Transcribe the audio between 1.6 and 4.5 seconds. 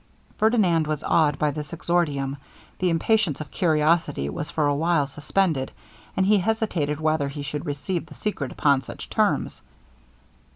exordium the impatience of curiosity was